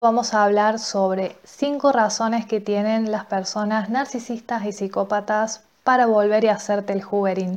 [0.00, 6.44] Vamos a hablar sobre cinco razones que tienen las personas narcisistas y psicópatas para volver
[6.44, 7.56] y hacerte el hoovering.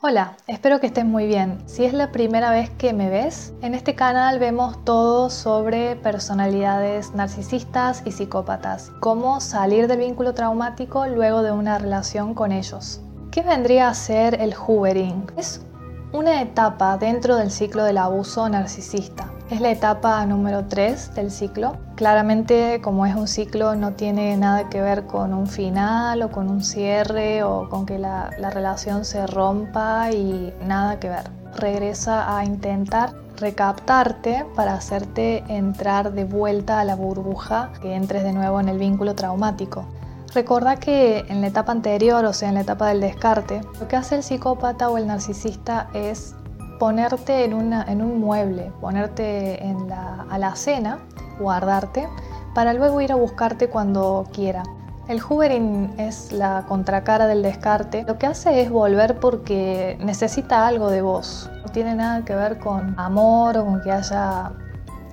[0.00, 1.62] Hola, espero que estés muy bien.
[1.66, 7.14] Si es la primera vez que me ves, en este canal vemos todo sobre personalidades
[7.14, 13.00] narcisistas y psicópatas, cómo salir del vínculo traumático luego de una relación con ellos.
[13.30, 15.26] ¿Qué vendría a ser el hoovering?
[16.16, 19.30] Una etapa dentro del ciclo del abuso narcisista.
[19.50, 21.76] Es la etapa número 3 del ciclo.
[21.94, 26.48] Claramente como es un ciclo no tiene nada que ver con un final o con
[26.48, 31.30] un cierre o con que la, la relación se rompa y nada que ver.
[31.54, 38.32] Regresa a intentar recaptarte para hacerte entrar de vuelta a la burbuja, que entres de
[38.32, 39.84] nuevo en el vínculo traumático.
[40.34, 43.96] Recuerda que en la etapa anterior, o sea, en la etapa del descarte, lo que
[43.96, 46.34] hace el psicópata o el narcisista es
[46.78, 50.98] ponerte en, un mueble, ponerte en la alacena,
[51.38, 52.08] guardarte,
[52.54, 54.62] para luego ir a buscarte cuando quiera.
[55.08, 58.04] El hoovering es la contracara del descarte.
[58.06, 61.48] Lo que hace es volver porque necesita algo de vos.
[61.64, 64.50] No tiene nada que ver con amor o con que haya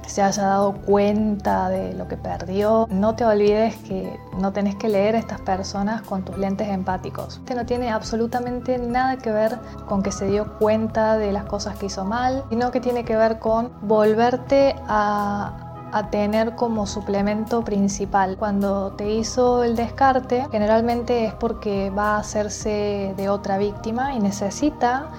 [0.08, 2.88] se haya dado cuenta de lo que perdió.
[2.90, 7.38] No te olvides que no tenés que leer a estas personas con tus lentes empáticos.
[7.38, 11.78] Este no tiene absolutamente nada que ver con que se dio cuenta de las cosas
[11.78, 17.64] que hizo mal, sino que tiene que ver con volverte a a tener como suplemento
[17.64, 18.36] principal.
[18.38, 24.20] Cuando te hizo el descarte, generalmente es porque va a hacerse de otra víctima y
[24.20, 25.10] necesita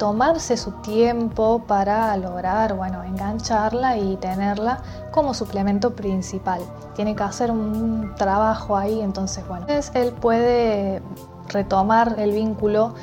[0.00, 4.78] tomarse su tiempo para lograr, bueno, engancharla y tenerla
[5.12, 6.62] como suplemento principal.
[6.94, 11.02] Tiene que hacer un trabajo ahí, entonces, bueno, entonces él puede
[11.48, 12.94] retomar el vínculo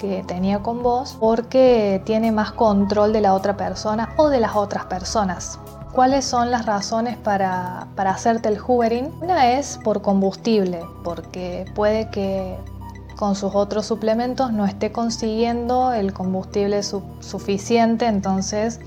[0.00, 4.56] que tenía con vos porque tiene más control de la otra persona o de las
[4.56, 5.60] otras personas.
[5.92, 9.12] ¿Cuáles son las razones para, para hacerte el hoovering?
[9.20, 12.58] Una es por combustible, porque puede que
[13.20, 18.80] con sus otros suplementos no esté consiguiendo el combustible suficiente, entonces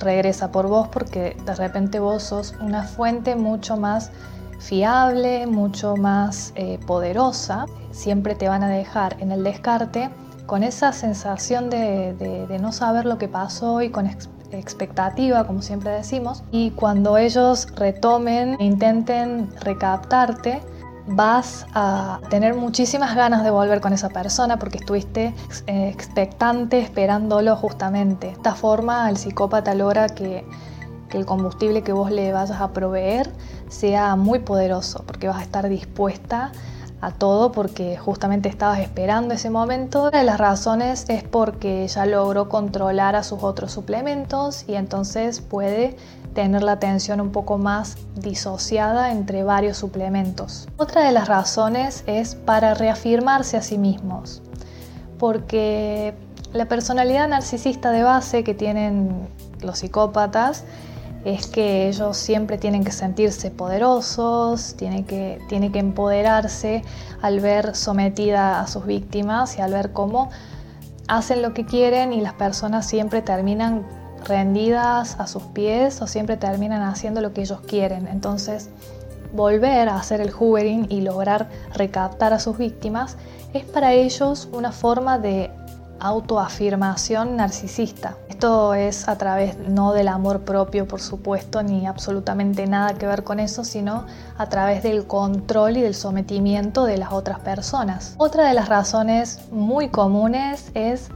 [0.00, 4.10] regresa por vos porque de repente vos sos una fuente mucho más
[4.58, 7.66] fiable, mucho más eh, poderosa.
[7.92, 10.10] Siempre te van a dejar en el descarte
[10.46, 14.10] con esa sensación de, no saber lo que pasó y con
[14.50, 16.42] expectativa, como siempre decimos.
[16.50, 20.62] Y cuando ellos retomen e intenten recaptarte,
[21.08, 25.34] vas a tener muchísimas ganas de volver con esa persona porque estuviste
[25.66, 28.28] eh, expectante esperándolo justamente.
[28.28, 30.44] De esta forma el psicópata logra que,
[31.12, 33.32] el combustible que vos le vayas a proveer
[33.70, 36.52] sea muy poderoso porque vas a estar dispuesta
[37.18, 40.08] todo porque justamente estabas esperando ese momento.
[40.08, 45.40] Una de las razones es porque ya logró controlar a sus otros suplementos y entonces
[45.40, 45.96] puede
[46.34, 50.68] tener la atención un poco más disociada entre varios suplementos.
[50.76, 54.42] Otra de las razones es para reafirmarse a sí mismos,
[55.18, 56.14] porque
[56.52, 59.28] la personalidad narcisista de base que tienen
[59.60, 60.64] los psicópatas
[61.34, 66.82] es que ellos siempre tienen que sentirse poderosos, tienen que, que empoderarse
[67.20, 70.30] al ver sometida a sus víctimas y al ver cómo
[71.06, 73.86] hacen lo que quieren y las personas siempre terminan
[74.24, 78.08] rendidas a sus pies o siempre terminan haciendo lo que ellos quieren.
[78.08, 78.70] Entonces,
[79.34, 83.18] volver a hacer el hoovering y lograr recaptar a sus víctimas
[83.52, 85.50] es para ellos una forma de
[86.00, 88.16] autoafirmación narcisista.
[88.28, 93.24] Esto es a través no del amor propio, por supuesto, ni absolutamente nada que ver
[93.24, 98.14] con eso, sino a través del control y del sometimiento de las otras personas.
[98.18, 101.08] Otra de las razones muy comunes es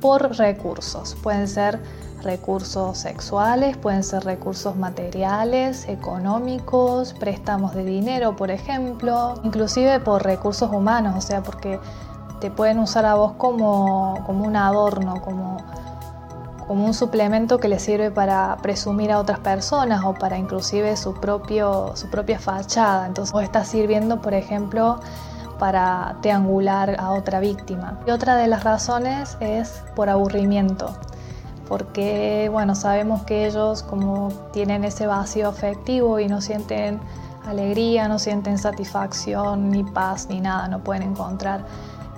[0.00, 1.16] por recursos.
[1.22, 1.78] Pueden ser
[2.22, 10.70] recursos sexuales, pueden ser recursos materiales, económicos, préstamos de dinero, por ejemplo, inclusive por recursos
[10.70, 11.78] humanos, o sea, porque
[12.42, 15.58] te pueden usar a vos como, un adorno, como,
[16.66, 21.14] como un suplemento que les sirve para presumir a otras personas o para inclusive su,
[21.14, 23.06] propio, su propia fachada.
[23.06, 24.98] Entonces vos estás sirviendo, por ejemplo,
[25.60, 28.00] para triangular a otra víctima.
[28.08, 30.96] Y otra de las razones es por aburrimiento,
[31.68, 36.98] porque bueno, sabemos que ellos como tienen ese vacío afectivo y no sienten
[37.46, 41.64] alegría, no sienten satisfacción, ni paz, ni nada, no pueden encontrar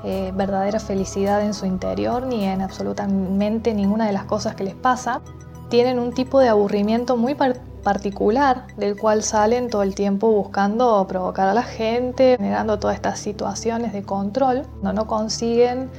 [0.05, 4.75] eh, verdadera felicidad en su interior ni en absolutamente ninguna de las cosas que les
[4.75, 5.23] pasa,
[5.71, 11.49] tienen un tipo de aburrimiento muy particular del cual salen todo el tiempo buscando provocar
[11.49, 15.91] a la gente, generando todas estas situaciones de control, no, no consiguen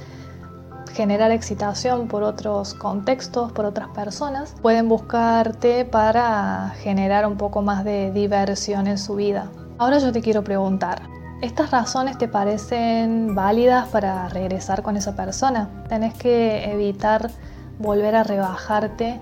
[0.94, 7.84] generar excitación por otros contextos, por otras personas, pueden buscarte para generar un poco más
[7.84, 9.52] de diversión en su vida.
[9.78, 11.02] Ahora yo te quiero preguntar,
[11.42, 15.70] ¿Estas razones te parecen válidas para regresar con esa persona?
[15.90, 17.30] Tenés que evitar
[17.78, 19.20] volver a rebajarte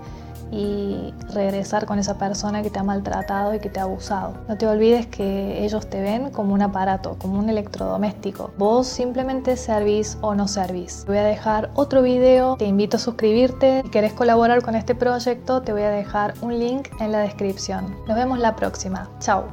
[0.51, 4.36] y regresar con esa persona que te ha maltratado y que te ha abusado.
[4.48, 8.51] No te olvides que ellos te ven como un aparato, como un electrodoméstico.
[8.57, 11.06] Vos simplemente servís o no servís.
[11.06, 13.81] Te voy a dejar otro video, te invito a suscribirte.
[13.83, 17.95] Si querés colaborar con este proyecto, te voy a dejar un link en la descripción.
[18.07, 19.09] Nos vemos la próxima.
[19.19, 19.45] Chao.